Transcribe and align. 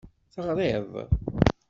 Teɣriḍ. 0.33 0.93